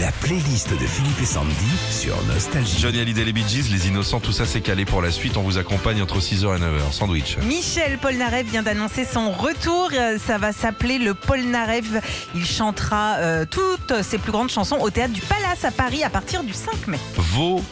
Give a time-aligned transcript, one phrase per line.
[0.00, 1.54] La playlist de Philippe et Sandy
[1.90, 2.78] sur Nostalgie.
[2.78, 5.36] Johnny Hallyday, les Bee Gees, les innocents, tout ça c'est calé pour la suite.
[5.36, 6.92] On vous accompagne entre 6h et 9h.
[6.92, 7.38] Sandwich.
[7.38, 9.90] Michel Polnareff vient d'annoncer son retour.
[9.94, 11.86] Euh, Ça va s'appeler le Polnareff.
[12.34, 16.10] Il chantera euh, toutes ses plus grandes chansons au théâtre du Palace à Paris à
[16.10, 16.98] partir du 5 mai.
[17.16, 17.62] Vos.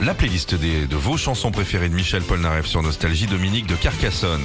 [0.00, 4.42] La playlist des- de vos chansons préférées de Michel Polnareff sur Nostalgie, Dominique de Carcassonne.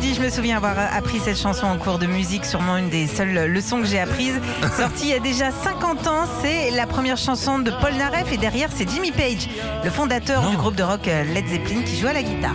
[0.00, 3.06] Dit Je me souviens avoir appris cette chanson en cours de musique, sûrement une des
[3.06, 4.40] seules leçons que j'ai apprises.
[4.76, 8.68] Sortie il y a déjà 50 ans, c'est la première chanson de Polnareff et derrière
[8.74, 9.48] c'est Jimmy Page,
[9.84, 12.54] le fondateur du groupe de rock euh, Led Zeppelin qui joue à la guitare.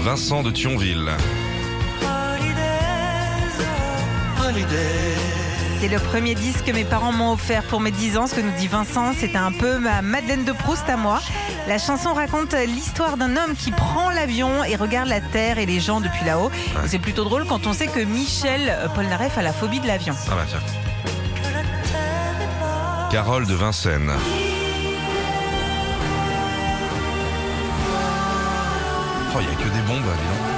[0.00, 1.10] Vincent de Thionville.
[5.80, 8.40] C'est le premier disque que mes parents m'ont offert pour mes 10 ans, ce que
[8.40, 9.12] nous dit Vincent.
[9.16, 11.20] C'était un peu ma Madeleine de Proust à moi.
[11.68, 15.78] La chanson raconte l'histoire d'un homme qui prend l'avion et regarde la terre et les
[15.78, 16.50] gens depuis là-haut.
[16.86, 20.14] C'est plutôt drôle quand on sait que Michel Polnareff a la phobie de l'avion.
[20.28, 20.58] Ah bah tiens.
[23.12, 24.12] Carole de Vincennes.
[29.32, 30.57] Oh, il n'y a que des bombes, donc.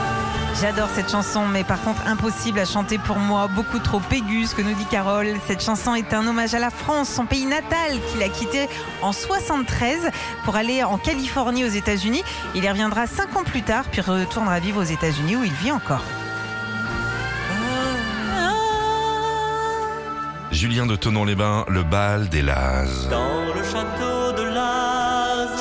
[0.60, 4.54] J'adore cette chanson, mais par contre impossible à chanter pour moi, beaucoup trop aiguë, ce
[4.54, 5.28] que nous dit Carole.
[5.46, 8.68] Cette chanson est un hommage à la France, son pays natal, qu'il a quitté
[9.00, 10.10] en 73
[10.44, 12.22] pour aller en Californie aux États-Unis.
[12.54, 15.72] Il y reviendra cinq ans plus tard, puis retournera vivre aux États-Unis où il vit
[15.72, 16.04] encore.
[20.50, 23.08] Julien de Tonon-les-Bains, le bal des Lazes.
[23.08, 24.29] Dans le château de Laz.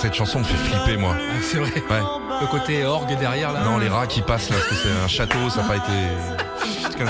[0.02, 1.16] Cette chanson me fait flipper, moi.
[1.18, 1.72] Ah, C'est vrai.
[1.90, 2.02] Ouais.
[2.42, 3.62] Le côté orgue derrière là.
[3.66, 7.04] Non, les rats qui passent là, parce que c'est un château, ça n'a pas été.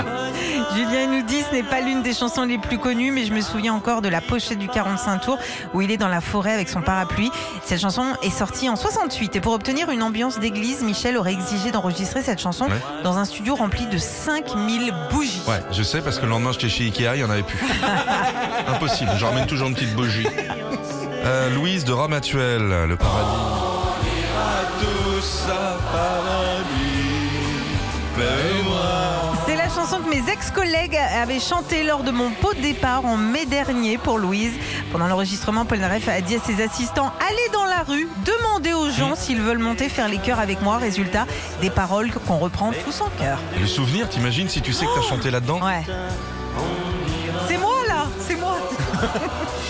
[0.74, 3.40] Julien nous dit ce n'est pas l'une des chansons les plus connues, mais je me
[3.40, 5.38] souviens encore de la pochette du 45 tours
[5.74, 7.30] où il est dans la forêt avec son parapluie.
[7.64, 11.70] Cette chanson est sortie en 68 et pour obtenir une ambiance d'église, Michel aurait exigé
[11.72, 12.76] d'enregistrer cette chanson Ouais.
[13.02, 15.42] dans un studio rempli de 5000 bougies.
[15.48, 17.58] Ouais, je sais, parce que le lendemain, j'étais chez Ikea, il n'y en avait plus.
[18.68, 20.26] Impossible, je ramène toujours une petite bougie.
[21.22, 23.70] Euh, Louise de Ramatuel, le paradis.
[29.46, 33.16] C'est la chanson que mes ex-collègues avaient chantée lors de mon pot de départ en
[33.16, 34.52] mai dernier pour Louise.
[34.92, 38.90] Pendant l'enregistrement, Paul Naref a dit à ses assistants Allez dans la rue, demandez aux
[38.90, 40.78] gens s'ils veulent monter faire les chœurs avec moi.
[40.78, 41.26] Résultat,
[41.60, 43.38] des paroles qu'on reprend tous en chœur.
[43.58, 45.60] Le souvenir, t'imagines si tu sais que t'as chanté là-dedans?
[45.60, 45.82] Ouais.
[47.48, 48.56] C'est moi là, c'est moi.